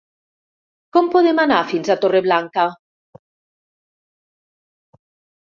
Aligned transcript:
Com 0.97 1.09
podem 1.15 1.41
anar 1.43 1.59
fins 1.73 1.91
a 1.93 1.97
Torreblanca? 2.05 2.65